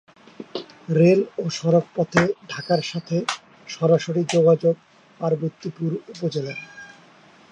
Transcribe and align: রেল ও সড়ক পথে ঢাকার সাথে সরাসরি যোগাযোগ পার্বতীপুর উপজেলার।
রেল 0.97 1.21
ও 1.37 1.45
সড়ক 1.49 1.85
পথে 1.95 2.23
ঢাকার 2.49 2.81
সাথে 2.81 3.17
সরাসরি 3.67 4.21
যোগাযোগ 4.33 4.75
পার্বতীপুর 5.19 5.91
উপজেলার। 6.13 6.59